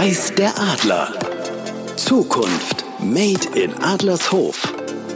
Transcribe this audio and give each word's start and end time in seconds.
Weiß 0.00 0.32
der 0.36 0.56
Adler. 0.56 1.12
Zukunft 1.96 2.84
Made 3.00 3.48
in 3.58 3.74
Adlershof. 3.82 4.72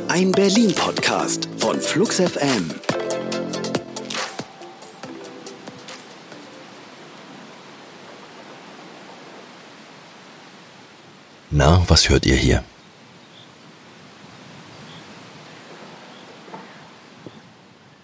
Ein 0.08 0.32
Berlin-Podcast 0.32 1.48
von 1.56 1.80
Flux 1.80 2.16
FM. 2.16 2.68
Na, 11.52 11.84
was 11.86 12.08
hört 12.08 12.26
ihr 12.26 12.34
hier? 12.34 12.64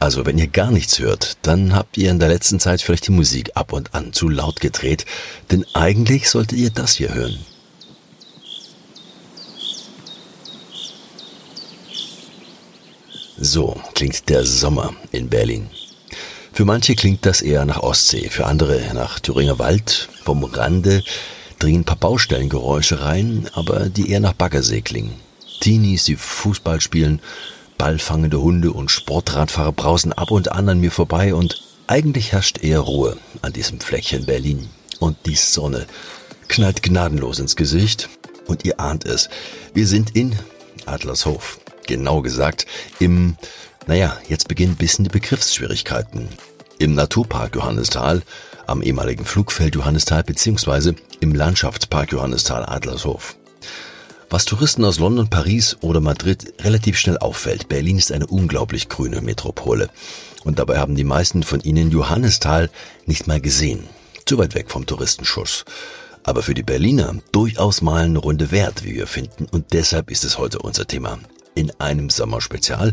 Also, 0.08 0.24
wenn 0.24 0.38
ihr 0.38 0.46
gar 0.46 0.70
nichts 0.70 1.00
hört, 1.00 1.36
dann 1.42 1.74
habt 1.74 1.98
ihr 1.98 2.10
in 2.10 2.18
der 2.18 2.30
letzten 2.30 2.60
Zeit 2.60 2.80
vielleicht 2.80 3.08
die 3.08 3.12
Musik 3.12 3.50
ab 3.56 3.74
und 3.74 3.92
an 3.94 4.14
zu 4.14 4.30
laut 4.30 4.58
gedreht, 4.58 5.04
denn 5.50 5.66
eigentlich 5.74 6.30
solltet 6.30 6.56
ihr 6.58 6.70
das 6.70 6.94
hier 6.94 7.12
hören. 7.12 7.38
So 13.36 13.78
klingt 13.92 14.30
der 14.30 14.46
Sommer 14.46 14.94
in 15.12 15.28
Berlin. 15.28 15.68
Für 16.54 16.64
manche 16.64 16.94
klingt 16.94 17.26
das 17.26 17.42
eher 17.42 17.66
nach 17.66 17.80
Ostsee, 17.80 18.30
für 18.30 18.46
andere 18.46 18.80
nach 18.94 19.20
Thüringer 19.20 19.58
Wald. 19.58 20.08
Vom 20.24 20.42
Rande 20.42 21.04
dringen 21.58 21.80
ein 21.80 21.84
paar 21.84 21.96
Baustellengeräusche 21.96 23.02
rein, 23.02 23.50
aber 23.52 23.90
die 23.90 24.10
eher 24.10 24.20
nach 24.20 24.32
Baggersee 24.32 24.80
klingen. 24.80 25.20
Teenies, 25.60 26.04
die 26.04 26.16
Fußball 26.16 26.80
spielen, 26.80 27.20
ballfangende 27.78 28.40
Hunde 28.40 28.72
und 28.72 28.90
Sportradfahrer 28.90 29.72
brausen 29.72 30.12
ab 30.12 30.30
und 30.30 30.52
an 30.52 30.68
an 30.68 30.80
mir 30.80 30.90
vorbei 30.90 31.32
und 31.34 31.62
eigentlich 31.86 32.32
herrscht 32.32 32.62
eher 32.62 32.80
Ruhe 32.80 33.16
an 33.40 33.52
diesem 33.52 33.80
Fleckchen 33.80 34.26
Berlin. 34.26 34.68
Und 34.98 35.16
die 35.24 35.36
Sonne 35.36 35.86
knallt 36.48 36.82
gnadenlos 36.82 37.38
ins 37.38 37.56
Gesicht. 37.56 38.08
Und 38.46 38.64
ihr 38.64 38.80
ahnt 38.80 39.04
es, 39.04 39.30
wir 39.74 39.86
sind 39.86 40.16
in 40.16 40.34
Adlershof. 40.86 41.60
Genau 41.86 42.20
gesagt, 42.20 42.66
im, 42.98 43.36
naja, 43.86 44.18
jetzt 44.28 44.48
beginnen 44.48 44.76
bisschen 44.76 45.04
die 45.04 45.10
Begriffsschwierigkeiten. 45.10 46.28
Im 46.78 46.94
Naturpark 46.94 47.54
Johannisthal, 47.54 48.22
am 48.66 48.82
ehemaligen 48.82 49.24
Flugfeld 49.24 49.74
Johannisthal 49.74 50.24
beziehungsweise 50.24 50.94
im 51.20 51.34
Landschaftspark 51.34 52.12
Johannisthal 52.12 52.66
Adlershof. 52.66 53.36
Was 54.30 54.44
Touristen 54.44 54.84
aus 54.84 54.98
London, 54.98 55.30
Paris 55.30 55.78
oder 55.80 56.00
Madrid 56.00 56.52
relativ 56.60 56.98
schnell 56.98 57.16
auffällt, 57.16 57.68
Berlin 57.68 57.96
ist 57.96 58.12
eine 58.12 58.26
unglaublich 58.26 58.90
grüne 58.90 59.22
Metropole. 59.22 59.88
Und 60.44 60.58
dabei 60.58 60.78
haben 60.78 60.96
die 60.96 61.04
meisten 61.04 61.42
von 61.42 61.60
ihnen 61.60 61.90
Johannisthal 61.90 62.68
nicht 63.06 63.26
mal 63.26 63.40
gesehen. 63.40 63.84
Zu 64.26 64.36
weit 64.36 64.54
weg 64.54 64.70
vom 64.70 64.84
Touristenschuss. 64.84 65.64
Aber 66.24 66.42
für 66.42 66.52
die 66.52 66.62
Berliner 66.62 67.14
durchaus 67.32 67.80
mal 67.80 68.04
eine 68.04 68.18
Runde 68.18 68.50
wert, 68.50 68.84
wie 68.84 68.96
wir 68.96 69.06
finden. 69.06 69.46
Und 69.50 69.72
deshalb 69.72 70.10
ist 70.10 70.24
es 70.24 70.36
heute 70.36 70.58
unser 70.58 70.86
Thema. 70.86 71.18
In 71.54 71.72
einem 71.80 72.10
Sommerspezial. 72.10 72.92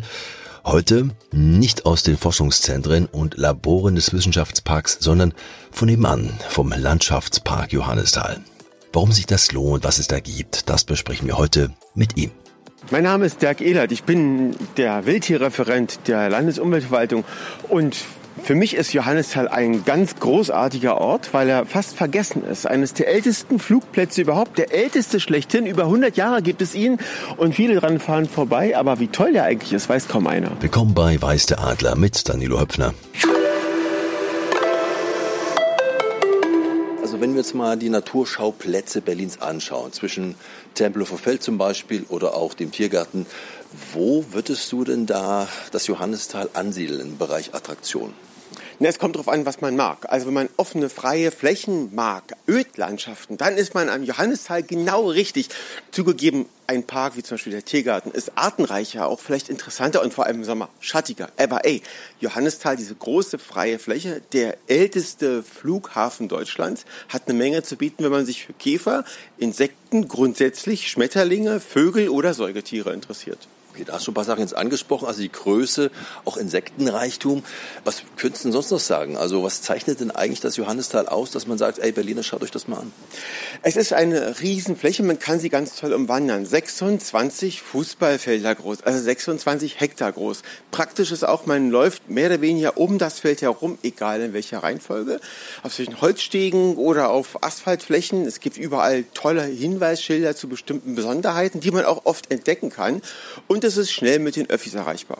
Heute 0.64 1.10
nicht 1.34 1.86
aus 1.86 2.04
den 2.04 2.16
Forschungszentren 2.16 3.08
und 3.08 3.36
Laboren 3.36 3.96
des 3.96 4.14
Wissenschaftsparks, 4.14 5.00
sondern 5.02 5.34
von 5.70 5.90
nebenan, 5.90 6.30
vom 6.48 6.72
Landschaftspark 6.72 7.74
Johannisthal. 7.74 8.40
Warum 8.96 9.12
sich 9.12 9.26
das 9.26 9.52
lohnt, 9.52 9.84
was 9.84 10.00
es 10.00 10.08
da 10.08 10.22
gibt, 10.22 10.70
das 10.70 10.86
besprechen 10.86 11.28
wir 11.28 11.38
heute 11.38 11.70
mit 11.96 12.16
ihm. 12.16 12.32
Mein 12.92 13.04
Name 13.04 13.26
ist 13.26 13.42
Dirk 13.42 13.60
Ehlert. 13.60 13.92
Ich 13.92 14.06
bin 14.06 14.56
der 14.78 15.06
Wildtierreferent 15.06 16.08
der 16.08 16.30
Landesumweltverwaltung 16.30 17.26
und 17.68 17.98
für 18.42 18.56
mich 18.56 18.74
ist 18.74 18.94
Johannisthal 18.94 19.50
ein 19.50 19.84
ganz 19.84 20.16
großartiger 20.16 20.98
Ort, 20.98 21.34
weil 21.34 21.50
er 21.50 21.66
fast 21.66 21.98
vergessen 21.98 22.46
ist. 22.46 22.68
Eines 22.68 22.94
der 22.94 23.10
ältesten 23.10 23.60
Flugplätze 23.60 24.22
überhaupt, 24.22 24.58
der 24.58 24.74
älteste 24.74 25.20
schlechthin. 25.20 25.66
Über 25.66 25.84
100 25.84 26.16
Jahre 26.16 26.42
gibt 26.42 26.62
es 26.62 26.74
ihn 26.74 26.98
und 27.36 27.54
viele 27.54 27.78
dran 27.78 28.00
fahren 28.00 28.30
vorbei. 28.30 28.78
Aber 28.78 29.02
wie 29.02 29.08
toll 29.08 29.34
der 29.34 29.44
eigentlich 29.44 29.74
ist, 29.74 29.90
weiß 29.90 30.08
kaum 30.08 30.26
einer. 30.26 30.52
Willkommen 30.62 30.94
bei 30.94 31.22
Weiß 31.22 31.48
der 31.48 31.60
Adler 31.60 31.98
mit 31.98 32.30
Danilo 32.30 32.62
Höpfner. 32.62 32.94
Also 37.06 37.22
wenn 37.22 37.36
wir 37.36 37.42
jetzt 37.42 37.54
mal 37.54 37.78
die 37.78 37.90
Naturschauplätze 37.90 39.00
Berlins 39.00 39.40
anschauen, 39.40 39.94
zwischen 39.94 40.34
Tempelhofer 40.74 41.20
Feld 41.20 41.44
zum 41.44 41.60
Beispiel 41.60 42.04
oder 42.10 42.34
auch 42.34 42.56
dem 42.56 42.72
Tiergarten, 42.72 43.28
wo 43.94 44.26
würdest 44.32 44.72
du 44.72 44.84
denn 44.84 45.06
da 45.06 45.48
das 45.72 45.86
Johannisthal 45.86 46.50
ansiedeln 46.54 47.02
im 47.02 47.18
Bereich 47.20 47.54
Attraktion? 47.54 48.12
Na, 48.80 48.90
es 48.90 49.00
kommt 49.00 49.16
darauf 49.16 49.30
an, 49.30 49.46
was 49.46 49.62
man 49.62 49.78
mag. 49.78 50.12
Also 50.12 50.28
wenn 50.28 50.34
man 50.34 50.50
offene, 50.58 50.90
freie 50.90 51.32
Flächen 51.32 51.96
mag, 51.96 52.24
Ödlandschaften, 52.46 53.38
dann 53.38 53.56
ist 53.56 53.74
man 53.74 53.88
am 53.88 54.04
Johannisthal 54.04 54.64
genau 54.64 55.08
richtig. 55.08 55.48
Zugegeben, 55.92 56.46
ein 56.68 56.84
Park 56.84 57.16
wie 57.16 57.24
zum 57.24 57.36
Beispiel 57.36 57.54
der 57.54 57.64
Tiergarten 57.64 58.12
ist 58.12 58.34
artenreicher, 58.36 59.08
auch 59.08 59.22
vielleicht 59.22 59.48
interessanter 59.48 60.02
und 60.02 60.14
vor 60.14 60.26
allem 60.26 60.38
im 60.38 60.44
Sommer 60.44 60.68
schattiger. 60.82 61.30
Aber 61.38 61.64
ey, 61.64 61.82
Johannisthal, 62.20 62.76
diese 62.76 62.96
große 62.96 63.40
freie 63.40 63.80
Fläche, 63.80 64.22
der 64.34 64.58
älteste 64.68 65.42
Flughafen 65.44 66.28
Deutschlands, 66.28 66.84
hat 67.08 67.30
eine 67.30 67.38
Menge 67.38 67.64
zu 67.64 67.78
bieten, 67.78 68.04
wenn 68.04 68.12
man 68.12 68.26
sich 68.26 68.46
für 68.46 68.54
Käfer, 68.54 69.06
Insekten, 69.38 70.10
grundsätzlich 70.10 70.90
Schmetterlinge, 70.90 71.62
Vögel 71.62 72.10
oder 72.10 72.34
Säugetiere 72.34 72.92
interessiert. 72.92 73.48
Okay, 73.76 73.84
da 73.84 73.96
hast 73.96 74.08
du 74.08 74.12
ein 74.12 74.14
paar 74.14 74.24
Sachen 74.24 74.40
jetzt 74.40 74.56
angesprochen, 74.56 75.06
also 75.06 75.22
die 75.22 75.30
Größe, 75.30 75.92
auch 76.24 76.38
Insektenreichtum. 76.38 77.44
Was 77.84 78.04
könntest 78.16 78.46
du 78.46 78.48
denn 78.48 78.54
sonst 78.54 78.72
noch 78.72 78.80
sagen? 78.80 79.18
Also 79.18 79.44
was 79.44 79.64
zeichnet 79.64 80.00
denn 80.00 80.12
eigentlich 80.12 80.40
das 80.40 80.56
Johannisthal 80.56 81.10
aus, 81.10 81.32
dass 81.32 81.46
man 81.46 81.58
sagt, 81.58 81.80
ey 81.80 81.92
Berliner, 81.92 82.24
schaut 82.24 82.42
euch 82.42 82.52
das 82.52 82.70
mal 82.70 82.78
an? 82.78 82.94
Es 83.64 83.76
ist 83.76 83.92
eine 83.92 84.40
Riesenfläche, 84.40 85.04
man 85.04 85.20
kann 85.20 85.42
sie 85.42 85.50
ganz 85.50 85.76
toll 85.76 85.92
umwandern. 85.92 86.46
26 86.46 87.62
Fußballfelder 87.62 88.56
groß, 88.56 88.84
also 88.84 88.98
26 88.98 89.78
Hektar 89.82 90.14
groß. 90.14 90.44
Praktisch 90.72 91.12
ist 91.12 91.26
auch, 91.26 91.46
man 91.46 91.70
läuft 91.70 92.10
mehr 92.10 92.28
oder 92.28 92.40
weniger 92.40 92.78
um 92.78 92.98
das 92.98 93.20
Feld 93.20 93.42
herum, 93.42 93.78
egal 93.84 94.22
in 94.22 94.32
welcher 94.32 94.60
Reihenfolge. 94.60 95.20
Auf 95.64 95.74
solchen 95.74 96.00
Holzstegen 96.00 96.78
oder 96.78 97.10
auf 97.10 97.44
Asphaltflächen. 97.44 98.26
Es 98.26 98.40
gibt 98.40 98.56
überall 98.56 99.04
tolle 99.14 99.44
Hinweisschilder 99.44 100.34
zu 100.34 100.48
bestimmten 100.48 100.96
Besonderheiten, 100.96 101.60
die 101.60 101.72
man 101.72 101.84
auch 101.84 102.06
oft 102.06 102.32
entdecken 102.32 102.70
kann. 102.70 103.02
Und 103.48 103.65
es 103.66 103.78
ist 103.78 103.92
schnell 103.92 104.20
mit 104.20 104.36
den 104.36 104.50
Öffis 104.50 104.74
erreichbar. 104.74 105.20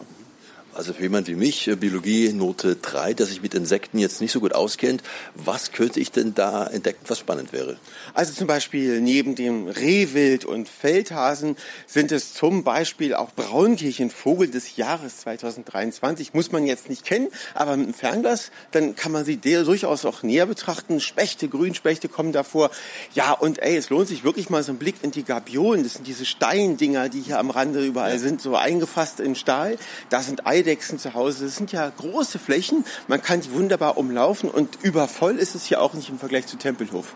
Also 0.76 0.92
für 0.92 1.04
jemand 1.04 1.30
wie 1.30 1.36
mich, 1.36 1.70
äh, 1.70 1.78
Biologie 1.78 2.34
Note 2.34 2.76
3, 2.76 3.14
der 3.14 3.26
sich 3.26 3.42
mit 3.42 3.54
Insekten 3.54 3.98
jetzt 3.98 4.20
nicht 4.20 4.34
so 4.34 4.42
gut 4.42 4.54
auskennt, 4.54 5.04
was 5.34 5.72
könnte 5.72 6.02
ich 6.02 6.12
denn 6.12 6.34
da 6.36 6.68
entdecken, 6.68 7.00
was 7.08 7.20
spannend 7.20 7.54
wäre? 7.54 7.78
Also 8.14 8.34
zum 8.34 8.46
Beispiel 8.46 9.00
neben 9.00 9.36
dem 9.36 9.68
Rehwild 9.68 10.44
und 10.44 10.68
Feldhasen 10.68 11.56
sind 11.88 12.12
es 12.12 12.34
zum 12.34 12.66
Beispiel 12.66 13.14
auch 13.14 13.32
Braunkehlchen, 13.32 14.10
Vogel 14.10 14.50
des 14.50 14.76
Jahres 14.76 15.20
2023. 15.20 16.34
Muss 16.34 16.52
man 16.52 16.66
jetzt 16.66 16.90
nicht 16.90 17.06
kennen, 17.06 17.30
aber 17.54 17.78
mit 17.78 17.88
dem 17.88 17.94
Fernglas, 17.94 18.52
dann 18.72 18.98
kann 18.98 19.14
man 19.14 19.24
sie 19.24 19.38
durchaus 19.38 20.04
auch 20.04 20.24
näher 20.24 20.46
betrachten. 20.46 21.00
Spechte, 21.00 21.48
Grünspechte 21.48 22.10
kommen 22.10 22.34
davor. 22.34 22.70
Ja, 23.14 23.32
und 23.32 23.60
ey, 23.60 23.78
es 23.78 23.90
lohnt 23.90 24.10
sich 24.10 24.26
wirklich 24.26 24.50
mal 24.50 24.62
so 24.62 24.74
ein 24.74 24.78
Blick 24.78 24.96
in 25.04 25.12
die 25.12 25.24
Gabionen. 25.24 25.86
Das 25.86 25.94
sind 25.94 26.06
diese 26.06 26.26
Steindinger, 26.26 27.08
die 27.08 27.22
hier 27.22 27.40
am 27.40 27.50
Rande 27.50 27.86
überall 27.86 28.12
ja. 28.12 28.20
sind, 28.20 28.42
so 28.42 28.58
eingefasst 28.58 29.22
in 29.22 29.36
Stahl. 29.36 29.78
Da 30.10 30.22
sind 30.22 30.46
Ei 30.46 30.65
Eidechsen 30.66 30.98
zu 30.98 31.14
Hause. 31.14 31.46
Das 31.46 31.56
sind 31.56 31.72
ja 31.72 31.88
große 31.96 32.40
Flächen. 32.40 32.86
Man 33.08 33.22
kann 33.22 33.42
die 33.42 33.54
wunderbar 33.54 33.98
umlaufen 33.98 34.50
und 34.50 34.80
übervoll 34.82 35.38
ist 35.38 35.54
es 35.54 35.70
ja 35.70 35.80
auch 35.80 35.94
nicht 35.94 36.10
im 36.10 36.18
Vergleich 36.18 36.48
zu 36.48 36.58
Tempelhof. 36.58 37.14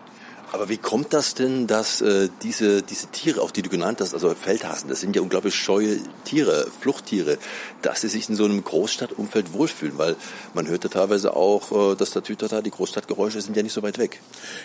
Aber 0.52 0.68
wie 0.68 0.78
kommt 0.78 1.12
das 1.12 1.34
denn, 1.34 1.68
dass 1.68 2.00
äh, 2.00 2.28
diese, 2.42 2.82
diese 2.82 3.06
Tiere, 3.08 3.40
auch 3.40 3.52
die 3.52 3.62
du 3.62 3.70
genannt 3.70 4.00
hast, 4.00 4.14
also 4.14 4.34
Feldhasen, 4.34 4.88
das 4.88 5.00
sind 5.00 5.14
ja 5.14 5.22
unglaublich 5.22 5.54
scheue 5.54 5.98
Tiere, 6.24 6.66
Fluchttiere, 6.80 7.38
dass 7.82 8.00
sie 8.00 8.08
sich 8.08 8.28
in 8.28 8.34
so 8.34 8.46
einem 8.46 8.64
Großstadtumfeld 8.64 9.52
wohlfühlen? 9.52 9.96
Weil 9.96 10.16
man 10.52 10.66
hört 10.66 10.82
ja 10.82 10.90
teilweise 10.90 11.36
auch, 11.36 11.92
äh, 11.92 11.96
dass 11.96 12.10
der 12.10 12.24
Tütata, 12.24 12.62
die 12.62 12.70
Großstadtgeräusche 12.70 13.40
sind 13.40 13.56
ja 13.56 13.62
nicht 13.62 13.72
so 13.72 13.82
weit 13.82 13.98
weg. 13.98 14.20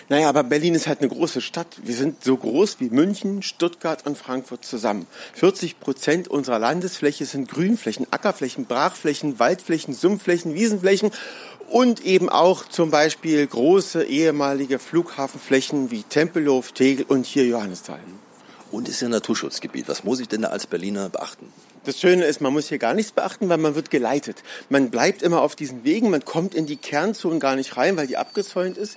Naja, 0.08 0.28
aber 0.28 0.42
Berlin 0.42 0.74
ist 0.74 0.88
halt 0.88 1.00
eine 1.00 1.08
große 1.08 1.40
Stadt. 1.40 1.68
Wir 1.82 1.94
sind 1.94 2.24
so 2.24 2.36
groß 2.36 2.80
wie 2.80 2.90
München, 2.90 3.42
Stuttgart 3.42 4.04
und 4.06 4.18
Frankfurt 4.18 4.64
zusammen. 4.64 5.06
40 5.34 5.78
Prozent 5.78 6.26
unserer 6.26 6.58
Landesfläche 6.58 7.26
sind 7.26 7.48
Grünflächen, 7.48 8.06
Ackerflächen, 8.10 8.64
Brachflächen, 8.64 9.38
Waldflächen, 9.38 9.94
Sumpfflächen, 9.94 10.54
Wiesenflächen 10.54 11.12
und 11.70 12.04
eben 12.04 12.28
auch 12.28 12.68
zum 12.68 12.90
Beispiel 12.90 13.46
große 13.46 14.04
ehemalige 14.04 14.78
Flughafenflächen 14.78 15.90
wie 15.90 16.02
Tempelhof, 16.02 16.72
Tegel 16.72 17.06
und 17.08 17.26
hier 17.26 17.46
Johannisthal. 17.46 18.00
Und 18.72 18.88
ist 18.88 19.00
ja 19.00 19.08
ein 19.08 19.12
Naturschutzgebiet. 19.12 19.88
Was 19.88 20.04
muss 20.04 20.20
ich 20.20 20.28
denn 20.28 20.42
da 20.42 20.48
als 20.48 20.66
Berliner 20.66 21.08
beachten? 21.08 21.52
Das 21.84 22.00
Schöne 22.00 22.24
ist, 22.24 22.40
man 22.40 22.52
muss 22.52 22.68
hier 22.68 22.78
gar 22.78 22.94
nichts 22.94 23.12
beachten, 23.12 23.48
weil 23.48 23.58
man 23.58 23.76
wird 23.76 23.90
geleitet. 23.90 24.42
Man 24.68 24.90
bleibt 24.90 25.22
immer 25.22 25.40
auf 25.40 25.54
diesen 25.54 25.84
Wegen, 25.84 26.10
man 26.10 26.24
kommt 26.24 26.52
in 26.52 26.66
die 26.66 26.76
Kernzonen 26.76 27.38
gar 27.38 27.54
nicht 27.54 27.76
rein, 27.76 27.96
weil 27.96 28.08
die 28.08 28.16
abgezäunt 28.16 28.76
ist 28.76 28.96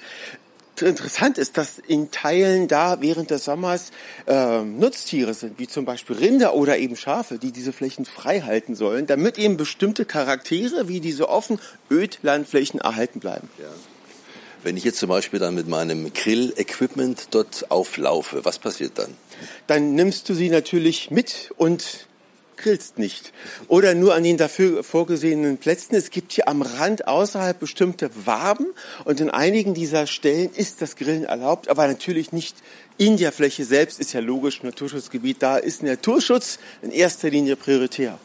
interessant 0.85 1.37
ist, 1.37 1.57
dass 1.57 1.79
in 1.79 2.11
Teilen 2.11 2.67
da 2.67 3.01
während 3.01 3.31
des 3.31 3.45
Sommers 3.45 3.91
äh, 4.27 4.61
Nutztiere 4.61 5.33
sind, 5.33 5.59
wie 5.59 5.67
zum 5.67 5.85
Beispiel 5.85 6.15
Rinder 6.15 6.53
oder 6.53 6.77
eben 6.77 6.95
Schafe, 6.95 7.37
die 7.37 7.51
diese 7.51 7.73
Flächen 7.73 8.05
frei 8.05 8.41
halten 8.41 8.75
sollen, 8.75 9.07
damit 9.07 9.37
eben 9.37 9.57
bestimmte 9.57 10.05
Charaktere 10.05 10.87
wie 10.87 10.99
diese 10.99 11.29
offen 11.29 11.59
Ödlandflächen 11.89 12.79
erhalten 12.79 13.19
bleiben. 13.19 13.49
Ja. 13.57 13.65
Wenn 14.63 14.75
ich 14.75 14.83
jetzt 14.83 14.99
zum 14.99 15.09
Beispiel 15.09 15.39
dann 15.39 15.55
mit 15.55 15.67
meinem 15.67 16.11
Grill-Equipment 16.13 17.27
dort 17.31 17.71
auflaufe, 17.71 18.43
was 18.43 18.59
passiert 18.59 18.93
dann? 18.95 19.15
Dann 19.67 19.95
nimmst 19.95 20.27
du 20.27 20.33
sie 20.33 20.49
natürlich 20.49 21.11
mit 21.11 21.51
und 21.55 22.08
grillst 22.59 22.99
nicht. 22.99 23.33
Oder 23.67 23.95
nur 23.95 24.13
an 24.13 24.23
den 24.23 24.37
dafür 24.37 24.83
vorgesehenen 24.83 25.57
Plätzen. 25.57 25.95
Es 25.95 26.11
gibt 26.11 26.33
hier 26.33 26.47
am 26.47 26.61
Rand 26.61 27.07
außerhalb 27.07 27.59
bestimmte 27.59 28.11
Waben 28.25 28.67
und 29.05 29.19
in 29.19 29.29
einigen 29.29 29.73
dieser 29.73 30.05
Stellen 30.05 30.51
ist 30.53 30.81
das 30.81 30.95
Grillen 30.95 31.23
erlaubt, 31.23 31.69
aber 31.69 31.87
natürlich 31.87 32.31
nicht 32.31 32.57
in 32.97 33.17
der 33.17 33.31
Fläche 33.31 33.65
selbst, 33.65 33.99
ist 33.99 34.13
ja 34.13 34.19
logisch, 34.19 34.61
Naturschutzgebiet, 34.61 35.41
da 35.41 35.57
ist 35.57 35.83
Naturschutz 35.83 36.59
in 36.81 36.91
erster 36.91 37.29
Linie 37.29 37.55
prioritär. 37.55 38.19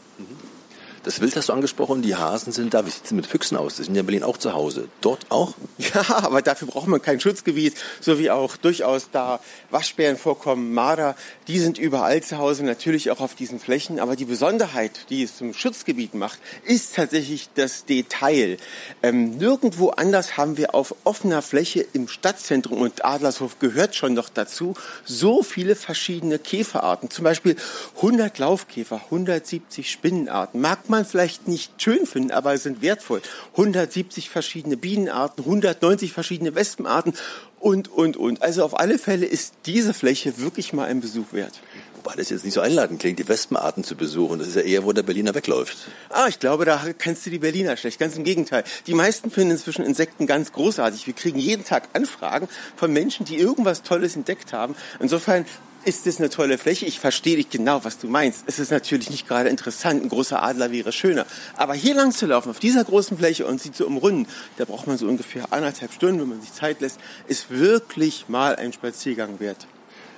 Das 1.05 1.21
Wild 1.21 1.37
hast 1.37 1.51
du 1.51 1.53
angesprochen, 1.53 2.01
die 2.01 2.17
Hasen 2.17 2.51
sind 2.51 2.73
da. 2.73 2.87
Wie 2.87 2.91
sieht 2.91 3.05
es 3.05 3.11
mit 3.11 3.27
Füchsen 3.27 3.59
aus? 3.59 3.77
Die 3.77 3.83
sind 3.83 3.95
ja 3.95 4.01
in 4.01 4.07
Berlin 4.07 4.23
auch 4.23 4.39
zu 4.39 4.55
Hause. 4.55 4.89
Dort 5.03 5.31
auch? 5.31 5.55
Ja, 5.95 6.25
aber 6.25 6.41
dafür 6.41 6.69
braucht 6.69 6.89
man 6.89 7.03
kein 7.03 7.21
Schutzgebiet, 7.21 7.75
so 8.01 8.19
wie 8.19 8.31
auch 8.31 8.57
durchaus 8.57 9.11
da 9.13 9.39
Waschbären 9.71 10.17
vorkommen, 10.17 10.73
Marder. 10.73 11.15
Die 11.47 11.59
sind 11.59 11.79
überall 11.79 12.23
zu 12.23 12.39
Hause, 12.39 12.65
natürlich 12.65 13.11
auch 13.11 13.21
auf 13.21 13.35
diesen 13.35 13.61
Flächen. 13.61 14.01
Aber 14.01 14.17
die 14.17 14.25
Besonderheit, 14.25 14.93
die 15.11 15.23
es 15.23 15.37
zum 15.37 15.53
Schutzgebiet 15.53 16.15
macht, 16.15 16.39
ist 16.65 16.97
tatsächlich 16.97 17.51
das 17.55 17.85
Detail. 17.85 18.57
Ähm, 19.03 19.37
nirgendwo 19.37 19.91
anders 19.91 20.39
haben 20.39 20.57
wir 20.57 20.75
auf 20.75 20.95
offener 21.05 21.43
Fläche 21.43 21.85
im 21.93 22.09
Stadtzentrum 22.09 22.81
und 22.81 23.05
Adlershof 23.05 23.59
gehört 23.59 23.95
schon 23.95 24.15
noch 24.15 24.31
dazu, 24.31 24.75
so 25.05 25.43
viele 25.43 25.77
verschiedene 25.77 26.39
Käferarten. 26.39 27.11
Zum 27.11 27.25
Beispiel 27.25 27.57
100 27.97 28.39
Laufkäfer, 28.39 29.03
170 29.05 29.91
Spinnenarten. 29.91 30.61
Mag 30.61 30.89
man 30.95 31.05
man 31.05 31.11
vielleicht 31.11 31.49
nicht 31.49 31.83
schön 31.83 32.07
finden, 32.07 32.31
aber 32.31 32.57
sind 32.57 32.81
wertvoll. 32.81 33.21
170 33.53 34.31
verschiedene 34.31 34.77
Bienenarten, 34.77 35.45
190 35.45 36.13
verschiedene 36.13 36.55
Wespenarten 36.55 37.15
und, 37.59 37.89
und, 37.89 38.17
und. 38.17 38.43
Also 38.43 38.65
auf 38.65 38.79
alle 38.79 38.99
Fälle 38.99 39.27
ist 39.27 39.55
diese 39.67 39.93
Fläche 39.93 40.39
wirklich 40.39 40.73
mal 40.73 40.87
ein 40.87 41.01
Besuch 41.01 41.33
wert. 41.33 41.61
Wobei 41.97 42.17
das 42.17 42.31
jetzt 42.31 42.45
nicht 42.45 42.55
so 42.55 42.61
einladend 42.61 43.01
klingt, 43.01 43.19
die 43.19 43.29
Wespenarten 43.29 43.83
zu 43.83 43.97
besuchen. 43.97 44.39
Das 44.39 44.49
ist 44.49 44.57
ja 44.57 44.63
eher, 44.63 44.85
wo 44.85 44.93
der 44.93 45.03
Berliner 45.03 45.35
wegläuft. 45.35 45.79
Ah, 46.11 46.27
ich 46.29 46.39
glaube, 46.39 46.65
da 46.65 46.81
kennst 46.99 47.25
du 47.27 47.31
die 47.31 47.39
Berliner 47.39 47.77
schlecht. 47.77 47.99
Ganz 47.99 48.15
im 48.17 48.25
Gegenteil. 48.25 48.63
Die 48.87 48.95
meisten 48.95 49.31
finden 49.31 49.53
inzwischen 49.53 49.85
Insekten 49.85 50.27
ganz 50.27 50.53
großartig. 50.53 51.07
Wir 51.07 51.15
kriegen 51.15 51.39
jeden 51.39 51.65
Tag 51.65 51.89
Anfragen 51.95 52.49
von 52.77 52.93
Menschen, 52.93 53.25
die 53.25 53.37
irgendwas 53.37 53.83
Tolles 53.83 54.17
entdeckt 54.17 54.53
haben. 54.53 54.77
Insofern 55.01 55.47
ist 55.85 56.07
es 56.07 56.19
eine 56.19 56.31
tolle 56.31 56.59
Fläche. 56.59 56.87
Ich 56.87 56.99
verstehe 56.99 57.37
dich 57.37 57.51
genau, 57.51 57.85
was 57.85 57.99
du 57.99 58.09
meinst. 58.09 58.45
Es 58.47 58.59
ist 58.59 58.71
natürlich 58.71 59.11
nicht 59.11 59.29
gerade 59.29 59.49
interessant. 59.49 60.03
Ein 60.03 60.09
großer 60.09 60.43
Adler 60.43 60.73
wäre 60.73 60.93
schöner. 60.93 61.27
Aber 61.57 61.75
hier 61.75 61.95
lang 61.95 62.13
zu 62.13 62.27
laufen, 62.27 62.51
auf 62.51 62.59
dieser 62.59 62.85
großen 62.85 63.19
Fläche 63.19 63.47
und 63.47 63.61
sie 63.61 63.73
zu 63.73 63.87
umrunden, 63.87 64.27
da 64.57 64.65
braucht 64.65 64.87
man 64.87 64.99
so 64.99 65.07
ungefähr 65.07 65.53
anderthalb 65.53 65.93
Stunden, 65.93 66.21
wenn 66.21 66.29
man 66.29 66.41
sich 66.41 66.53
Zeit 66.53 66.81
lässt, 66.81 66.99
ist 67.29 67.51
wirklich 67.51 68.27
mal 68.29 68.57
ein 68.57 68.73
Spaziergang 68.73 69.41
wert. 69.41 69.67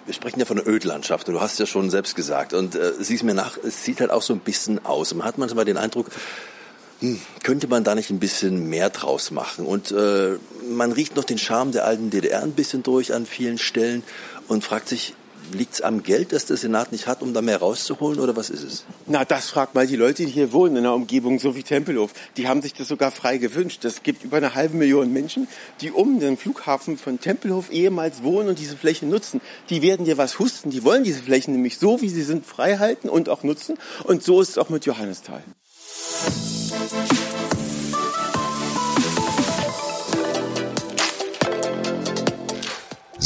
Wir 0.07 0.15
sprechen 0.15 0.39
ja 0.39 0.47
von 0.47 0.57
der 0.57 0.69
Ödlandschaft 0.69 1.27
du 1.27 1.41
hast 1.41 1.59
ja 1.59 1.67
schon 1.67 1.91
selbst 1.91 2.15
gesagt 2.15 2.55
und 2.55 2.77
äh, 2.77 2.93
siehst 3.01 3.25
mir 3.25 3.35
nach, 3.35 3.59
es 3.59 3.85
sieht 3.85 4.01
halt 4.01 4.13
auch 4.13 4.23
so 4.23 4.35
ein 4.35 4.39
bisschen 4.39 4.85
aus. 4.85 5.13
Man 5.15 5.27
hat 5.27 5.37
manchmal 5.37 5.65
den 5.65 5.77
Eindruck, 5.77 6.11
hm, 7.01 7.21
könnte 7.43 7.67
man 7.67 7.83
da 7.83 7.95
nicht 7.95 8.11
ein 8.11 8.21
bisschen 8.21 8.71
mehr 8.71 8.89
draus 8.91 9.33
machen? 9.33 9.67
Und 9.67 9.91
äh, 9.91 10.39
man 10.71 10.93
riecht 10.93 11.17
noch 11.17 11.25
den 11.25 11.39
Charme 11.39 11.73
der 11.73 11.85
alten 11.85 12.11
DDR 12.11 12.43
ein 12.43 12.53
bisschen 12.53 12.85
durch 12.85 13.13
an 13.13 13.27
vielen 13.27 13.59
Stellen 13.59 14.05
und 14.47 14.63
fragt 14.65 14.89
sich, 14.89 15.15
Liegt 15.53 15.75
es 15.75 15.83
am 15.83 16.03
Geld, 16.03 16.33
das 16.33 16.47
der 16.47 16.57
Senat 16.57 16.93
nicht 16.93 17.07
hat, 17.07 17.23
um 17.23 17.33
da 17.35 17.43
mehr 17.43 17.59
rauszuholen 17.59 18.21
oder 18.21 18.37
was 18.37 18.51
ist 18.51 18.63
es? 18.63 18.85
Na, 19.07 19.25
das 19.25 19.51
fragt 19.51 19.75
mal 19.75 19.87
die 19.87 19.97
Leute, 19.97 20.25
die 20.25 20.33
hier 20.33 20.53
wohnen 20.53 20.77
in 20.77 20.83
der 20.83 20.93
Umgebung, 20.93 21.39
so 21.39 21.55
wie 21.57 21.63
Tempelhof. 21.63 22.13
Die 22.37 22.49
haben 22.49 22.63
sich 22.63 22.75
das 22.75 22.89
sogar 22.89 23.11
frei 23.11 23.39
gewünscht. 23.39 23.85
Es 23.85 24.03
gibt 24.03 24.25
über 24.25 24.39
eine 24.39 24.55
halbe 24.55 24.77
Million 24.77 25.13
Menschen, 25.13 25.49
die 25.81 25.91
um 25.91 26.21
den 26.21 26.37
Flughafen 26.37 26.99
von 26.99 27.21
Tempelhof 27.21 27.71
ehemals 27.71 28.23
wohnen 28.23 28.49
und 28.49 28.59
diese 28.59 28.77
Fläche 28.77 29.07
nutzen. 29.07 29.41
Die 29.71 29.83
werden 29.83 30.05
dir 30.05 30.19
was 30.19 30.39
husten. 30.39 30.71
Die 30.71 30.85
wollen 30.85 31.05
diese 31.05 31.23
Flächen 31.23 31.53
nämlich 31.55 31.79
so, 31.79 32.01
wie 32.01 32.09
sie 32.09 32.23
sind, 32.23 32.47
frei 32.47 32.79
halten 32.79 33.09
und 33.09 33.29
auch 33.29 33.43
nutzen. 33.43 33.79
Und 34.05 34.23
so 34.23 34.41
ist 34.41 34.51
es 34.51 34.59
auch 34.59 34.69
mit 34.69 34.87
Johannisthal. 34.87 35.43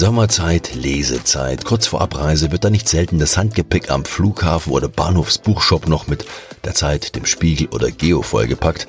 Sommerzeit, 0.00 0.74
Lesezeit. 0.74 1.66
Kurz 1.66 1.86
vor 1.86 2.00
Abreise 2.00 2.50
wird 2.50 2.64
da 2.64 2.70
nicht 2.70 2.88
selten 2.88 3.18
das 3.18 3.36
Handgepäck 3.36 3.90
am 3.90 4.06
Flughafen 4.06 4.72
oder 4.72 4.88
Bahnhofsbuchshop 4.88 5.88
noch 5.88 6.06
mit 6.06 6.24
der 6.64 6.72
Zeit, 6.72 7.16
dem 7.16 7.26
Spiegel 7.26 7.68
oder 7.68 7.90
Geo 7.90 8.22
vollgepackt. 8.22 8.88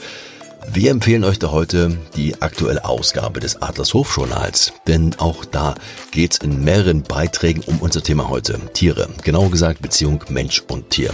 Wir 0.71 0.89
empfehlen 0.89 1.25
euch 1.25 1.37
da 1.37 1.51
heute 1.51 1.97
die 2.15 2.41
aktuelle 2.41 2.85
Ausgabe 2.85 3.41
des 3.41 3.61
Adlers 3.61 3.93
Hofjournals, 3.93 4.71
denn 4.87 5.13
auch 5.17 5.43
da 5.43 5.75
geht's 6.11 6.37
in 6.37 6.63
mehreren 6.63 7.03
Beiträgen 7.03 7.63
um 7.65 7.79
unser 7.79 8.01
Thema 8.01 8.29
heute, 8.29 8.57
Tiere, 8.71 9.09
genauer 9.21 9.51
gesagt 9.51 9.81
Beziehung 9.81 10.23
Mensch 10.29 10.63
und 10.69 10.91
Tier. 10.91 11.13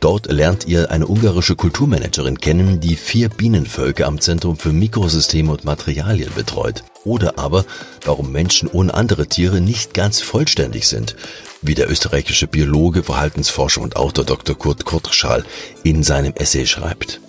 Dort 0.00 0.32
lernt 0.32 0.66
ihr 0.66 0.90
eine 0.90 1.06
ungarische 1.06 1.54
Kulturmanagerin 1.54 2.38
kennen, 2.38 2.80
die 2.80 2.96
vier 2.96 3.28
Bienenvölker 3.28 4.06
am 4.06 4.22
Zentrum 4.22 4.56
für 4.56 4.72
Mikrosysteme 4.72 5.52
und 5.52 5.66
Materialien 5.66 6.32
betreut. 6.34 6.82
Oder 7.04 7.38
aber, 7.38 7.64
warum 8.04 8.32
Menschen 8.32 8.68
ohne 8.68 8.94
andere 8.94 9.26
Tiere 9.26 9.60
nicht 9.60 9.94
ganz 9.94 10.20
vollständig 10.20 10.88
sind, 10.88 11.16
wie 11.62 11.74
der 11.74 11.90
österreichische 11.90 12.46
Biologe, 12.46 13.02
Verhaltensforscher 13.02 13.80
und 13.80 13.96
Autor 13.96 14.24
Dr. 14.24 14.56
Kurt 14.56 14.84
Kurtschal 14.84 15.44
in 15.82 16.02
seinem 16.02 16.34
Essay 16.34 16.66
schreibt. 16.66 17.20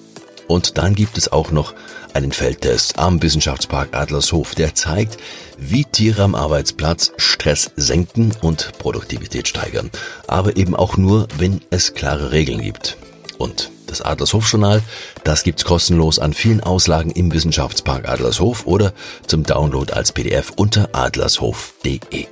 Und 0.48 0.78
dann 0.78 0.96
gibt 0.96 1.18
es 1.18 1.32
auch 1.32 1.52
noch 1.52 1.74
einen 2.14 2.32
Feldtest 2.32 2.98
am 2.98 3.22
Wissenschaftspark 3.22 3.96
Adlershof, 3.96 4.56
der 4.56 4.76
zeigt, 4.76 5.18
wie 5.58 5.84
Tiere 5.84 6.24
am 6.24 6.36
Arbeitsplatz 6.36 7.12
Stress 7.18 7.72
senken 7.76 8.32
und 8.42 8.78
Produktivität 8.78 9.48
steigern. 9.48 9.90
Aber 10.28 10.56
eben 10.56 10.76
auch 10.76 10.98
nur, 10.98 11.28
wenn 11.38 11.62
es 11.72 11.94
klare 11.94 12.32
Regeln 12.32 12.62
gibt. 12.62 12.98
Und 13.38 13.72
das 13.88 14.02
Adlershof-Journal, 14.02 14.82
das 15.24 15.44
gibt's 15.44 15.66
kostenlos 15.66 16.20
an 16.20 16.34
vielen 16.34 16.62
Auslagen 16.62 17.12
im 17.12 17.34
Wissenschaftspark 17.34 18.08
Adlershof 18.08 18.66
oder 18.66 18.94
zum 19.28 19.44
Download 19.44 19.92
als 19.94 20.12
PDF 20.12 20.54
unter 20.56 20.90
adlershof.de. 20.94 22.28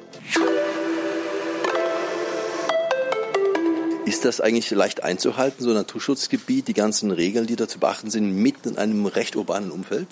Ist 4.05 4.25
das 4.25 4.41
eigentlich 4.41 4.69
leicht 4.71 5.03
einzuhalten, 5.03 5.63
so 5.63 5.69
ein 5.69 5.75
Naturschutzgebiet, 5.75 6.67
die 6.67 6.73
ganzen 6.73 7.11
Regeln, 7.11 7.47
die 7.47 7.55
da 7.55 7.67
zu 7.67 7.79
beachten 7.79 8.09
sind, 8.09 8.35
mitten 8.35 8.69
in 8.69 8.77
einem 8.77 9.05
recht 9.05 9.35
urbanen 9.35 9.71
Umfeld? 9.71 10.07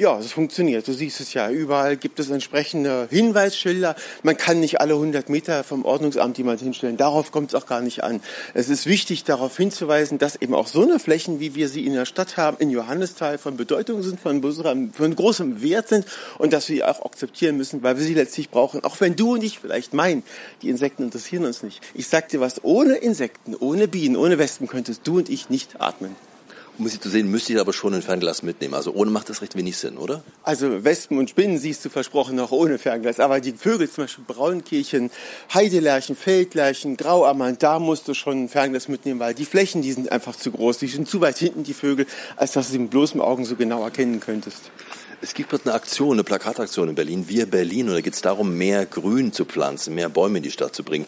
Ja, 0.00 0.18
es 0.18 0.32
funktioniert. 0.32 0.88
Du 0.88 0.94
siehst 0.94 1.20
es 1.20 1.34
ja. 1.34 1.50
Überall 1.50 1.98
gibt 1.98 2.18
es 2.20 2.30
entsprechende 2.30 3.06
Hinweisschilder. 3.10 3.94
Man 4.22 4.38
kann 4.38 4.58
nicht 4.58 4.80
alle 4.80 4.94
100 4.94 5.28
Meter 5.28 5.62
vom 5.62 5.84
Ordnungsamt 5.84 6.38
jemand 6.38 6.62
hinstellen. 6.62 6.96
Darauf 6.96 7.32
kommt 7.32 7.52
es 7.52 7.54
auch 7.54 7.66
gar 7.66 7.82
nicht 7.82 8.02
an. 8.02 8.22
Es 8.54 8.70
ist 8.70 8.86
wichtig, 8.86 9.24
darauf 9.24 9.54
hinzuweisen, 9.58 10.16
dass 10.16 10.36
eben 10.36 10.54
auch 10.54 10.68
so 10.68 10.84
eine 10.84 10.98
Flächen, 11.00 11.38
wie 11.38 11.54
wir 11.54 11.68
sie 11.68 11.84
in 11.84 11.92
der 11.92 12.06
Stadt 12.06 12.38
haben, 12.38 12.56
in 12.60 12.70
Johannisthal 12.70 13.36
von 13.36 13.58
Bedeutung 13.58 14.02
sind, 14.02 14.18
von, 14.18 14.40
von 14.94 15.16
großem 15.16 15.60
Wert 15.60 15.88
sind 15.88 16.06
und 16.38 16.54
dass 16.54 16.70
wir 16.70 16.76
sie 16.76 16.84
auch 16.84 17.04
akzeptieren 17.04 17.58
müssen, 17.58 17.82
weil 17.82 17.98
wir 17.98 18.04
sie 18.06 18.14
letztlich 18.14 18.48
brauchen. 18.48 18.82
Auch 18.84 18.98
wenn 19.02 19.16
du 19.16 19.34
und 19.34 19.44
ich 19.44 19.58
vielleicht 19.58 19.92
meinen, 19.92 20.22
die 20.62 20.70
Insekten 20.70 21.02
interessieren 21.02 21.44
uns 21.44 21.62
nicht. 21.62 21.82
Ich 21.92 22.08
sag 22.08 22.30
dir 22.30 22.40
was, 22.40 22.64
ohne 22.64 22.94
Insekten, 22.94 23.54
ohne 23.54 23.86
Bienen, 23.86 24.16
ohne 24.16 24.38
Wespen 24.38 24.66
könntest 24.66 25.06
du 25.06 25.18
und 25.18 25.28
ich 25.28 25.50
nicht 25.50 25.78
atmen. 25.78 26.16
Um 26.80 26.88
sie 26.88 26.98
zu 26.98 27.10
sehen, 27.10 27.30
müsste 27.30 27.52
ich 27.52 27.60
aber 27.60 27.74
schon 27.74 27.92
ein 27.92 28.00
Fernglas 28.00 28.42
mitnehmen. 28.42 28.72
Also 28.72 28.94
ohne 28.94 29.10
macht 29.10 29.28
das 29.28 29.42
recht 29.42 29.54
wenig 29.54 29.76
Sinn, 29.76 29.98
oder? 29.98 30.24
Also 30.42 30.82
Wespen 30.82 31.18
und 31.18 31.28
Spinnen 31.28 31.58
siehst 31.58 31.84
du 31.84 31.90
versprochen 31.90 32.36
noch 32.36 32.52
ohne 32.52 32.78
Fernglas. 32.78 33.20
Aber 33.20 33.38
die 33.40 33.52
Vögel, 33.52 33.90
zum 33.90 34.04
Beispiel 34.04 34.24
Braunkehlchen, 34.26 35.10
Heidelärchen, 35.52 36.16
Feldlärchen, 36.16 36.96
Grauammern, 36.96 37.58
da 37.58 37.78
musst 37.78 38.08
du 38.08 38.14
schon 38.14 38.44
ein 38.44 38.48
Fernglas 38.48 38.88
mitnehmen, 38.88 39.20
weil 39.20 39.34
die 39.34 39.44
Flächen, 39.44 39.82
die 39.82 39.92
sind 39.92 40.10
einfach 40.10 40.34
zu 40.36 40.50
groß. 40.52 40.78
Die 40.78 40.86
sind 40.86 41.06
zu 41.06 41.20
weit 41.20 41.36
hinten, 41.36 41.64
die 41.64 41.74
Vögel, 41.74 42.06
als 42.36 42.52
dass 42.52 42.68
du 42.68 42.72
sie 42.72 42.78
mit 42.78 42.92
bloßem 42.92 43.20
Augen 43.20 43.44
so 43.44 43.56
genau 43.56 43.84
erkennen 43.84 44.18
könntest. 44.20 44.70
Es 45.22 45.34
gibt 45.34 45.52
dort 45.52 45.66
eine 45.66 45.74
Aktion, 45.74 46.12
eine 46.12 46.24
Plakataktion 46.24 46.88
in 46.88 46.94
Berlin, 46.94 47.28
Wir 47.28 47.44
Berlin, 47.44 47.88
und 47.88 47.94
da 47.94 48.00
geht 48.00 48.14
es 48.14 48.22
darum, 48.22 48.56
mehr 48.56 48.86
Grün 48.86 49.34
zu 49.34 49.44
pflanzen, 49.44 49.94
mehr 49.94 50.08
Bäume 50.08 50.38
in 50.38 50.42
die 50.42 50.50
Stadt 50.50 50.74
zu 50.74 50.82
bringen. 50.82 51.04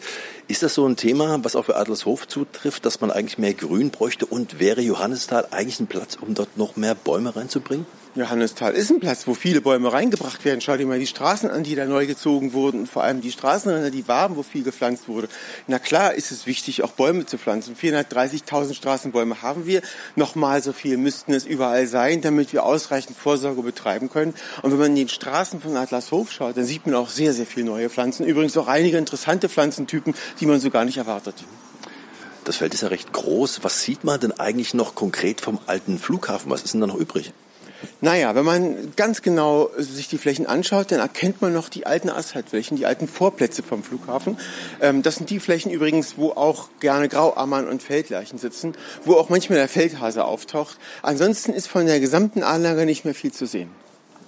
Ist 0.47 0.61
das 0.61 0.75
so 0.75 0.85
ein 0.85 0.95
Thema, 0.95 1.43
was 1.43 1.55
auch 1.55 1.65
für 1.65 1.77
Adlershof 1.77 2.27
zutrifft, 2.27 2.85
dass 2.85 3.01
man 3.01 3.09
eigentlich 3.09 3.39
mehr 3.39 3.55
Grün 3.55 3.89
bräuchte 3.89 4.27
und 4.27 4.59
wäre 4.59 4.81
Johannisthal 4.81 5.47
eigentlich 5.49 5.79
ein 5.79 5.87
Platz, 5.87 6.15
um 6.21 6.35
dort 6.35 6.57
noch 6.57 6.75
mehr 6.75 6.93
Bäume 6.93 7.35
reinzubringen? 7.35 7.87
Johannisthal 8.15 8.73
ist 8.73 8.91
ein 8.91 8.99
Platz, 8.99 9.25
wo 9.25 9.33
viele 9.33 9.59
Bäume 9.59 9.91
reingebracht 9.91 10.45
werden. 10.45 10.61
Schau 10.61 10.77
dir 10.77 10.85
mal 10.85 10.99
die 10.99 11.07
Straßen 11.07 11.49
an, 11.49 11.63
die 11.63 11.73
da 11.73 11.85
neu 11.85 12.05
gezogen 12.05 12.53
wurden 12.53 12.81
und 12.81 12.87
vor 12.87 13.01
allem 13.01 13.21
die 13.21 13.31
Straßenränder, 13.31 13.89
die 13.89 14.07
Waben, 14.07 14.35
wo 14.35 14.43
viel 14.43 14.61
gepflanzt 14.61 15.07
wurde. 15.07 15.27
Na 15.65 15.79
klar 15.79 16.13
ist 16.13 16.31
es 16.31 16.45
wichtig, 16.45 16.83
auch 16.83 16.91
Bäume 16.91 17.25
zu 17.25 17.39
pflanzen. 17.39 17.75
430.000 17.75 18.75
Straßenbäume 18.75 19.41
haben 19.41 19.65
wir. 19.65 19.81
Nochmal 20.15 20.61
so 20.61 20.73
viel 20.73 20.97
müssten 20.97 21.33
es 21.33 21.45
überall 21.45 21.87
sein, 21.87 22.21
damit 22.21 22.53
wir 22.53 22.65
ausreichend 22.65 23.17
Vorsorge 23.17 23.63
betreiben 23.63 24.11
können. 24.11 24.35
Und 24.61 24.71
wenn 24.71 24.77
man 24.77 24.91
in 24.91 24.97
den 24.97 25.09
Straßen 25.09 25.59
von 25.59 25.75
Atlashof 25.75 26.31
schaut, 26.31 26.55
dann 26.55 26.65
sieht 26.65 26.85
man 26.85 26.93
auch 26.93 27.09
sehr, 27.09 27.33
sehr 27.33 27.47
viele 27.47 27.65
neue 27.65 27.89
Pflanzen. 27.89 28.27
Übrigens 28.27 28.55
auch 28.57 28.67
einige 28.67 28.99
interessante 28.99 29.49
Pflanzentypen, 29.49 30.13
die 30.39 30.45
man 30.45 30.59
so 30.59 30.69
gar 30.69 30.85
nicht 30.85 30.97
erwartet. 30.97 31.43
Das 32.43 32.57
Feld 32.57 32.75
ist 32.75 32.81
ja 32.81 32.89
recht 32.89 33.11
groß. 33.11 33.63
Was 33.63 33.81
sieht 33.81 34.03
man 34.03 34.19
denn 34.19 34.33
eigentlich 34.33 34.75
noch 34.75 34.93
konkret 34.93 35.41
vom 35.41 35.57
alten 35.65 35.97
Flughafen? 35.97 36.51
Was 36.51 36.61
ist 36.61 36.75
denn 36.75 36.81
da 36.81 36.85
noch 36.85 36.99
übrig? 36.99 37.33
Naja, 38.01 38.35
wenn 38.35 38.45
man 38.45 38.93
ganz 38.95 39.21
genau 39.21 39.69
sich 39.77 40.07
die 40.07 40.17
Flächen 40.17 40.45
anschaut, 40.45 40.91
dann 40.91 40.99
erkennt 40.99 41.41
man 41.41 41.53
noch 41.53 41.69
die 41.69 41.85
alten 41.85 42.09
Asphaltflächen, 42.09 42.77
die 42.77 42.85
alten 42.85 43.07
Vorplätze 43.07 43.63
vom 43.63 43.83
Flughafen. 43.83 44.37
Ähm, 44.81 45.03
das 45.03 45.15
sind 45.15 45.29
die 45.29 45.39
Flächen 45.39 45.71
übrigens, 45.71 46.17
wo 46.17 46.31
auch 46.31 46.69
gerne 46.79 47.09
Grauammern 47.09 47.67
und 47.67 47.81
Feldleichen 47.81 48.37
sitzen, 48.37 48.73
wo 49.05 49.15
auch 49.15 49.29
manchmal 49.29 49.57
der 49.57 49.67
Feldhase 49.67 50.25
auftaucht. 50.25 50.77
Ansonsten 51.01 51.53
ist 51.53 51.67
von 51.67 51.85
der 51.85 51.99
gesamten 51.99 52.43
Anlage 52.43 52.85
nicht 52.85 53.05
mehr 53.05 53.15
viel 53.15 53.31
zu 53.31 53.45
sehen. 53.45 53.69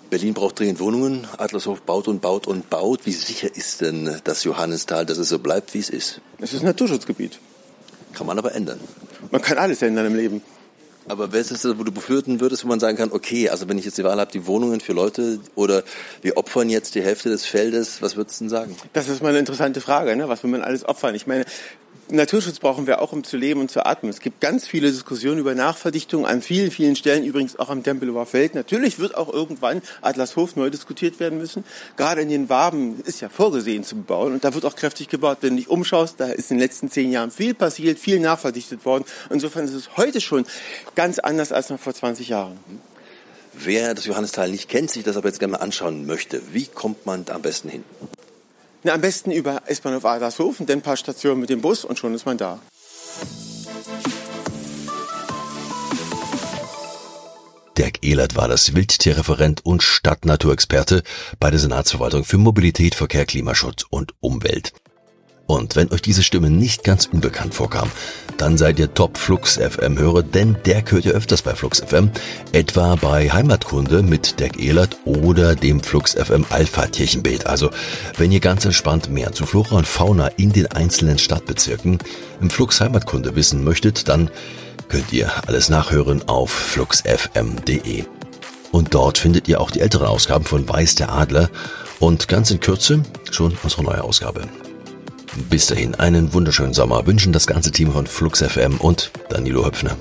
Berlin 0.09 0.33
braucht 0.33 0.59
dringend 0.59 0.79
Wohnungen. 0.79 1.27
Adlershof 1.37 1.81
baut 1.81 2.07
und 2.07 2.21
baut 2.21 2.47
und 2.47 2.69
baut. 2.69 3.05
Wie 3.05 3.11
sicher 3.11 3.53
ist 3.53 3.81
denn 3.81 4.21
das 4.23 4.43
Johannistal, 4.43 5.05
dass 5.05 5.17
es 5.17 5.29
so 5.29 5.39
bleibt, 5.39 5.73
wie 5.73 5.79
es 5.79 5.89
ist? 5.89 6.21
Es 6.39 6.53
ist 6.53 6.61
ein 6.61 6.67
Naturschutzgebiet. 6.67 7.39
Kann 8.13 8.27
man 8.27 8.37
aber 8.37 8.53
ändern. 8.55 8.79
Man 9.31 9.41
kann 9.41 9.57
alles 9.57 9.81
ändern 9.81 10.05
im 10.05 10.15
Leben. 10.15 10.41
Aber 11.07 11.31
wer 11.31 11.39
ist 11.39 11.51
es, 11.51 11.65
wo 11.77 11.83
du 11.83 11.91
befürchten 11.91 12.39
würdest, 12.39 12.63
wo 12.63 12.67
man 12.67 12.79
sagen 12.79 12.97
kann, 12.97 13.11
okay, 13.11 13.49
also 13.49 13.69
wenn 13.69 13.77
ich 13.77 13.85
jetzt 13.85 13.97
die 13.97 14.03
Wahl 14.03 14.19
habe, 14.19 14.31
die 14.31 14.47
Wohnungen 14.47 14.81
für 14.81 14.93
Leute 14.93 15.39
oder 15.55 15.83
wir 16.21 16.37
opfern 16.37 16.69
jetzt 16.69 16.95
die 16.95 17.01
Hälfte 17.01 17.29
des 17.29 17.45
Feldes, 17.45 18.01
was 18.01 18.15
würdest 18.15 18.39
du 18.39 18.45
denn 18.45 18.49
sagen? 18.49 18.75
Das 18.93 19.07
ist 19.07 19.21
mal 19.21 19.29
eine 19.29 19.39
interessante 19.39 19.81
Frage, 19.81 20.15
ne? 20.15 20.27
was 20.29 20.43
will 20.43 20.49
man 20.49 20.61
alles 20.61 20.83
opfern? 20.85 21.13
Ich 21.13 21.27
meine, 21.27 21.45
Naturschutz 22.09 22.59
brauchen 22.59 22.85
wir 22.85 23.01
auch, 23.01 23.13
um 23.13 23.23
zu 23.23 23.35
leben 23.35 23.59
und 23.61 23.71
zu 23.71 23.83
atmen. 23.83 24.11
Es 24.11 24.19
gibt 24.19 24.39
ganz 24.39 24.67
viele 24.67 24.91
Diskussionen 24.91 25.39
über 25.39 25.55
Nachverdichtung 25.55 26.27
an 26.27 26.43
vielen, 26.43 26.69
vielen 26.69 26.95
Stellen, 26.95 27.23
übrigens 27.23 27.57
auch 27.57 27.69
am 27.69 27.81
Tempelhofer 27.81 28.27
Feld. 28.27 28.53
Natürlich 28.53 28.99
wird 28.99 29.15
auch 29.15 29.33
irgendwann 29.33 29.81
Adlershof 30.01 30.55
neu 30.55 30.69
diskutiert 30.69 31.19
werden 31.19 31.39
müssen. 31.39 31.63
Gerade 31.97 32.21
in 32.21 32.29
den 32.29 32.47
Waben 32.47 33.01
ist 33.05 33.21
ja 33.21 33.29
vorgesehen 33.29 33.83
zu 33.83 33.95
bauen 33.95 34.33
und 34.33 34.43
da 34.43 34.53
wird 34.53 34.65
auch 34.65 34.75
kräftig 34.75 35.09
gebaut. 35.09 35.39
Wenn 35.41 35.51
du 35.51 35.55
dich 35.57 35.69
umschaust, 35.69 36.19
da 36.19 36.27
ist 36.27 36.51
in 36.51 36.57
den 36.57 36.63
letzten 36.63 36.91
zehn 36.91 37.11
Jahren 37.11 37.31
viel 37.31 37.55
passiert, 37.55 37.97
viel 37.97 38.19
nachverdichtet 38.19 38.85
worden. 38.85 39.03
Insofern 39.31 39.65
ist 39.65 39.73
es 39.73 39.97
heute 39.97 40.21
schon 40.21 40.45
ganz 40.93 41.17
anders 41.17 41.51
als 41.51 41.71
noch 41.71 41.79
vor 41.79 41.95
20 41.95 42.29
Jahren. 42.29 42.59
Wer 43.53 43.95
das 43.95 44.05
Johannistal 44.05 44.51
nicht 44.51 44.69
kennt, 44.69 44.91
sich 44.91 45.03
das 45.03 45.17
aber 45.17 45.29
jetzt 45.29 45.39
gerne 45.39 45.53
mal 45.53 45.59
anschauen 45.59 46.05
möchte, 46.05 46.41
wie 46.51 46.67
kommt 46.67 47.05
man 47.05 47.25
da 47.25 47.35
am 47.35 47.41
besten 47.41 47.69
hin? 47.69 47.83
Na, 48.85 48.93
am 48.93 49.01
besten 49.01 49.31
über 49.31 49.63
S-Bahnhof 49.65 50.05
Adlershofen, 50.05 50.67
dann 50.67 50.77
ein 50.77 50.81
paar 50.83 50.95
Stationen 50.95 51.41
mit 51.41 51.49
dem 51.49 51.59
Bus 51.59 51.83
und 51.83 51.97
schon 51.97 52.13
ist 52.13 52.27
man 52.27 52.37
da. 52.37 52.59
Dirk 57.79 58.03
Ehlert 58.03 58.35
war 58.35 58.47
das 58.47 58.75
Wildtierreferent 58.75 59.65
und 59.65 59.81
Stadtnaturexperte 59.81 61.01
bei 61.39 61.49
der 61.49 61.59
Senatsverwaltung 61.59 62.23
für 62.23 62.37
Mobilität, 62.37 62.93
Verkehr, 62.93 63.25
Klimaschutz 63.25 63.85
und 63.89 64.13
Umwelt. 64.19 64.71
Und 65.47 65.75
wenn 65.75 65.91
euch 65.91 66.01
diese 66.01 66.23
Stimme 66.23 66.49
nicht 66.49 66.83
ganz 66.83 67.05
unbekannt 67.05 67.53
vorkam, 67.53 67.91
dann 68.37 68.57
seid 68.57 68.79
ihr 68.79 68.93
Top 68.93 69.17
Flux 69.17 69.57
FM 69.57 69.97
Hörer, 69.97 70.23
denn 70.23 70.57
der 70.65 70.83
hört 70.87 71.05
ihr 71.05 71.13
öfters 71.13 71.43
bei 71.43 71.53
Flux 71.53 71.81
FM, 71.81 72.09
etwa 72.51 72.95
bei 72.95 73.29
Heimatkunde 73.29 74.01
mit 74.01 74.39
Dirk 74.39 74.59
Ehlert 74.59 74.97
oder 75.05 75.55
dem 75.55 75.81
Flux 75.81 76.13
FM 76.13 76.45
Alpha 76.49 76.87
Tierchenbeet. 76.87 77.45
Also, 77.45 77.69
wenn 78.17 78.31
ihr 78.31 78.39
ganz 78.39 78.65
entspannt 78.65 79.09
mehr 79.09 79.31
zu 79.33 79.45
Flora 79.45 79.77
und 79.77 79.87
Fauna 79.87 80.27
in 80.37 80.51
den 80.51 80.67
einzelnen 80.67 81.19
Stadtbezirken 81.19 81.99
im 82.41 82.49
Flux 82.49 82.81
Heimatkunde 82.81 83.35
wissen 83.35 83.63
möchtet, 83.63 84.09
dann 84.09 84.31
könnt 84.89 85.13
ihr 85.13 85.31
alles 85.47 85.69
nachhören 85.69 86.27
auf 86.27 86.51
fluxfm.de. 86.51 88.05
Und 88.71 88.93
dort 88.93 89.17
findet 89.17 89.47
ihr 89.47 89.61
auch 89.61 89.71
die 89.71 89.79
älteren 89.79 90.07
Ausgaben 90.07 90.43
von 90.43 90.67
Weiß 90.67 90.95
der 90.95 91.11
Adler 91.11 91.49
und 91.99 92.27
ganz 92.27 92.51
in 92.51 92.59
Kürze 92.59 93.03
schon 93.31 93.57
unsere 93.63 93.83
neue 93.83 94.03
Ausgabe. 94.03 94.41
Bis 95.35 95.67
dahin 95.67 95.95
einen 95.95 96.33
wunderschönen 96.33 96.73
Sommer 96.73 97.05
wünschen 97.05 97.33
das 97.33 97.45
ganze 97.45 97.71
Team 97.71 97.91
von 97.91 98.07
Flux 98.07 98.41
FM 98.41 98.77
und 98.77 99.11
Danilo 99.29 99.65
Höpfner. 99.65 99.95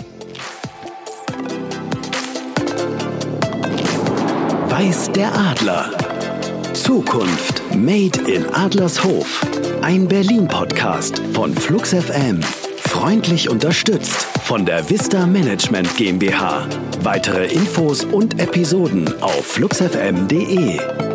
Weiß 4.69 5.11
der 5.13 5.35
Adler. 5.35 5.91
Zukunft 6.73 7.63
Made 7.75 8.31
in 8.31 8.47
Adlershof. 8.55 9.45
Ein 9.83 10.07
Berlin-Podcast 10.07 11.21
von 11.33 11.55
Flux 11.55 11.91
FM. 11.95 12.41
Freundlich 12.77 13.49
unterstützt 13.49 14.27
von 14.45 14.65
der 14.65 14.89
Vista 14.89 15.27
Management 15.27 15.97
GmbH. 15.97 16.69
Weitere 17.03 17.47
Infos 17.47 18.05
und 18.05 18.41
Episoden 18.41 19.13
auf 19.21 19.45
fluxfm.de. 19.47 21.14